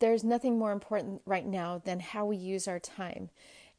there's 0.00 0.24
nothing 0.24 0.58
more 0.58 0.72
important 0.72 1.22
right 1.24 1.46
now 1.46 1.80
than 1.84 2.00
how 2.00 2.26
we 2.26 2.36
use 2.36 2.66
our 2.66 2.80
time 2.80 3.30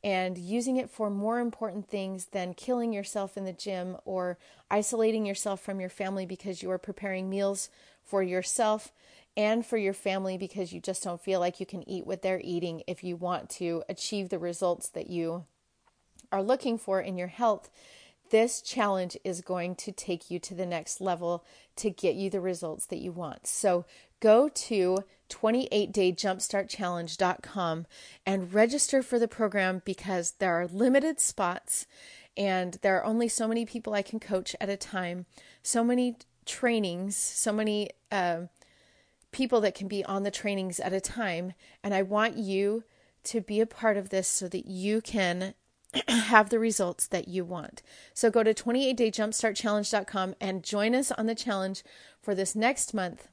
and 0.03 0.37
using 0.37 0.77
it 0.77 0.89
for 0.89 1.09
more 1.09 1.39
important 1.39 1.89
things 1.89 2.27
than 2.27 2.53
killing 2.53 2.93
yourself 2.93 3.35
in 3.35 3.43
the 3.43 3.53
gym 3.53 3.97
or 4.05 4.37
isolating 4.71 5.25
yourself 5.25 5.61
from 5.61 5.79
your 5.79 5.89
family 5.89 6.25
because 6.25 6.63
you 6.63 6.71
are 6.71 6.77
preparing 6.77 7.29
meals 7.29 7.69
for 8.03 8.23
yourself 8.23 8.93
and 9.35 9.65
for 9.65 9.77
your 9.77 9.93
family 9.93 10.37
because 10.37 10.71
you 10.71 10.79
just 10.79 11.03
don't 11.03 11.21
feel 11.21 11.39
like 11.39 11.59
you 11.59 11.65
can 11.65 11.87
eat 11.87 12.07
what 12.07 12.21
they're 12.21 12.41
eating 12.43 12.81
if 12.87 13.03
you 13.03 13.15
want 13.17 13.49
to 13.49 13.83
achieve 13.89 14.29
the 14.29 14.39
results 14.39 14.89
that 14.89 15.09
you 15.09 15.45
are 16.31 16.43
looking 16.43 16.77
for 16.77 17.01
in 17.01 17.17
your 17.17 17.27
health 17.27 17.69
this 18.29 18.61
challenge 18.61 19.17
is 19.23 19.41
going 19.41 19.75
to 19.75 19.91
take 19.91 20.29
you 20.29 20.39
to 20.39 20.53
the 20.53 20.65
next 20.65 21.01
level 21.01 21.43
to 21.75 21.89
get 21.89 22.15
you 22.15 22.29
the 22.29 22.41
results 22.41 22.85
that 22.87 22.99
you 22.99 23.11
want. 23.11 23.47
So 23.47 23.85
go 24.19 24.49
to 24.49 24.99
28dayjumpstartchallenge.com 25.29 27.85
and 28.25 28.53
register 28.53 29.01
for 29.01 29.19
the 29.19 29.27
program 29.27 29.81
because 29.85 30.31
there 30.39 30.59
are 30.59 30.67
limited 30.67 31.19
spots 31.19 31.85
and 32.35 32.77
there 32.81 32.97
are 32.97 33.05
only 33.05 33.27
so 33.27 33.47
many 33.47 33.65
people 33.65 33.93
I 33.93 34.01
can 34.01 34.19
coach 34.19 34.55
at 34.61 34.69
a 34.69 34.77
time, 34.77 35.25
so 35.61 35.83
many 35.83 36.15
trainings, 36.45 37.15
so 37.15 37.51
many 37.51 37.89
uh, 38.11 38.41
people 39.31 39.61
that 39.61 39.75
can 39.75 39.87
be 39.87 40.03
on 40.05 40.23
the 40.23 40.31
trainings 40.31 40.79
at 40.79 40.93
a 40.93 41.01
time. 41.01 41.53
And 41.83 41.93
I 41.93 42.01
want 42.01 42.37
you 42.37 42.83
to 43.25 43.41
be 43.41 43.59
a 43.59 43.65
part 43.65 43.97
of 43.97 44.09
this 44.09 44.27
so 44.27 44.47
that 44.47 44.65
you 44.65 45.01
can 45.01 45.53
have 46.07 46.49
the 46.49 46.59
results 46.59 47.07
that 47.07 47.27
you 47.27 47.43
want. 47.43 47.81
So 48.13 48.29
go 48.29 48.43
to 48.43 48.53
28dayjumpstartchallenge.com 48.53 50.35
and 50.39 50.63
join 50.63 50.95
us 50.95 51.11
on 51.11 51.25
the 51.25 51.35
challenge 51.35 51.83
for 52.21 52.35
this 52.35 52.55
next 52.55 52.93
month, 52.93 53.27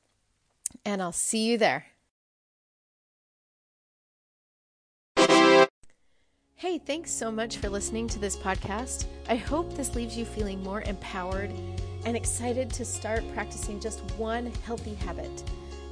and 0.85 1.03
I'll 1.03 1.13
see 1.13 1.47
you 1.47 1.59
there. 1.59 1.87
Hey, 6.59 6.79
thanks 6.79 7.11
so 7.11 7.31
much 7.31 7.59
for 7.59 7.69
listening 7.69 8.09
to 8.09 8.19
this 8.19 8.35
podcast. 8.35 9.05
I 9.29 9.37
hope 9.37 9.75
this 9.75 9.95
leaves 9.95 10.17
you 10.17 10.25
feeling 10.25 10.63
more 10.63 10.81
empowered 10.81 11.53
and 12.07 12.17
excited 12.17 12.71
to 12.71 12.85
start 12.87 13.23
practicing 13.35 13.79
just 13.79 14.01
one 14.13 14.51
healthy 14.65 14.95
habit. 14.95 15.43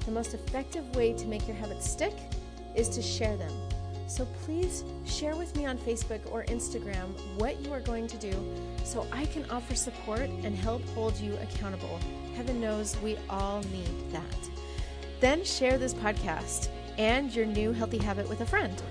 The 0.07 0.11
most 0.11 0.33
effective 0.33 0.96
way 0.96 1.12
to 1.12 1.27
make 1.27 1.46
your 1.46 1.55
habits 1.55 1.87
stick 1.87 2.14
is 2.74 2.88
to 2.88 3.03
share 3.03 3.37
them. 3.37 3.53
So 4.07 4.27
please 4.42 4.85
share 5.05 5.37
with 5.37 5.55
me 5.55 5.66
on 5.66 5.77
Facebook 5.77 6.20
or 6.33 6.44
Instagram 6.44 7.11
what 7.37 7.61
you 7.61 7.70
are 7.70 7.81
going 7.81 8.07
to 8.07 8.16
do 8.16 8.33
so 8.85 9.07
I 9.12 9.27
can 9.27 9.44
offer 9.50 9.74
support 9.74 10.31
and 10.44 10.57
help 10.57 10.83
hold 10.94 11.14
you 11.18 11.37
accountable. 11.42 12.00
Heaven 12.37 12.59
knows 12.59 12.96
we 13.03 13.18
all 13.29 13.61
need 13.64 14.12
that. 14.12 14.48
Then 15.20 15.44
share 15.44 15.77
this 15.77 15.92
podcast 15.92 16.70
and 16.96 17.35
your 17.35 17.44
new 17.44 17.72
healthy 17.72 17.98
habit 17.98 18.27
with 18.31 18.40
a 18.40 18.46
friend 18.46 18.83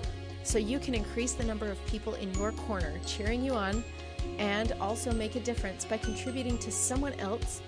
so 0.44 0.58
you 0.58 0.78
can 0.78 0.94
increase 0.94 1.32
the 1.32 1.44
number 1.44 1.70
of 1.70 1.84
people 1.86 2.14
in 2.14 2.32
your 2.34 2.52
corner 2.52 2.92
cheering 3.06 3.44
you 3.44 3.52
on 3.52 3.82
and 4.38 4.72
also 4.80 5.12
make 5.12 5.36
a 5.36 5.40
difference 5.40 5.84
by 5.84 5.96
contributing 5.96 6.58
to 6.58 6.70
someone 6.70 7.14
else 7.14 7.60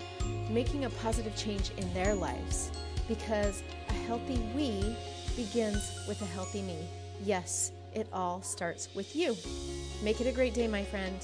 making 0.51 0.85
a 0.85 0.91
positive 0.91 1.35
change 1.37 1.71
in 1.79 1.93
their 1.95 2.15
lives 2.15 2.71
because 3.09 3.63
a 3.89 3.93
healthy 3.93 4.39
we 4.55 4.97
begins 5.37 6.05
with 6.09 6.21
a 6.23 6.27
healthy 6.27 6.63
me. 6.63 6.79
Yes, 7.25 7.73
it 7.95 8.09
all 8.13 8.43
starts 8.43 8.89
with 8.95 9.15
you. 9.17 9.37
Make 10.03 10.21
it 10.21 10.27
a 10.27 10.33
great 10.33 10.55
day, 10.55 10.67
my 10.67 10.85
friend. 10.85 11.17